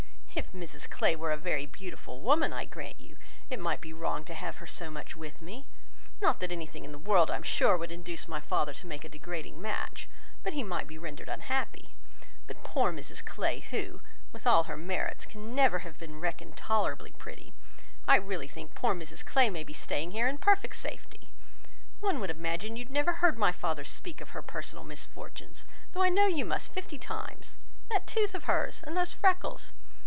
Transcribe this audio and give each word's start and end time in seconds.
If 0.33 0.53
Mrs 0.53 0.89
Clay 0.89 1.13
were 1.17 1.33
a 1.33 1.37
very 1.37 1.65
beautiful 1.65 2.21
woman, 2.21 2.53
I 2.53 2.63
grant 2.63 2.99
you, 3.01 3.17
it 3.49 3.59
might 3.59 3.81
be 3.81 3.91
wrong 3.93 4.23
to 4.25 4.33
have 4.33 4.57
her 4.57 4.65
so 4.65 4.89
much 4.89 5.13
with 5.15 5.41
me; 5.41 5.65
not 6.21 6.39
that 6.39 6.53
anything 6.53 6.85
in 6.85 6.93
the 6.93 6.97
world, 6.97 7.29
I 7.29 7.35
am 7.35 7.43
sure, 7.43 7.75
would 7.77 7.91
induce 7.91 8.29
my 8.29 8.39
father 8.39 8.73
to 8.75 8.87
make 8.87 9.03
a 9.03 9.09
degrading 9.09 9.61
match, 9.61 10.07
but 10.41 10.53
he 10.53 10.63
might 10.63 10.87
be 10.87 10.97
rendered 10.97 11.27
unhappy. 11.27 11.95
But 12.47 12.63
poor 12.63 12.93
Mrs 12.93 13.23
Clay 13.25 13.59
who, 13.59 13.99
with 14.31 14.47
all 14.47 14.63
her 14.63 14.77
merits, 14.77 15.25
can 15.25 15.53
never 15.53 15.79
have 15.79 15.97
been 15.97 16.19
reckoned 16.21 16.55
tolerably 16.55 17.11
pretty, 17.11 17.53
I 18.07 18.15
really 18.15 18.47
think 18.47 18.73
poor 18.73 18.95
Mrs 18.95 19.25
Clay 19.25 19.49
may 19.49 19.65
be 19.65 19.73
staying 19.73 20.11
here 20.11 20.27
in 20.29 20.37
perfect 20.37 20.75
safety. 20.77 21.29
One 21.99 22.19
would 22.21 22.29
imagine 22.31 22.77
you 22.77 22.85
had 22.85 22.91
never 22.91 23.13
heard 23.15 23.37
my 23.37 23.51
father 23.51 23.83
speak 23.83 24.21
of 24.21 24.29
her 24.29 24.41
personal 24.41 24.85
misfortunes, 24.85 25.65
though 25.91 26.01
I 26.03 26.09
know 26.09 26.27
you 26.27 26.45
must 26.45 26.73
fifty 26.73 26.97
times. 26.97 27.57
That 27.89 28.07
tooth 28.07 28.33
of 28.33 28.45
her's 28.45 28.81
and 28.83 28.95
those 28.95 29.11
freckles. 29.11 29.73